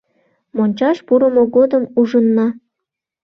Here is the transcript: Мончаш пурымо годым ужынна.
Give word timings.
Мончаш 0.55 0.97
пурымо 1.07 1.43
годым 1.55 1.83
ужынна. 1.99 2.47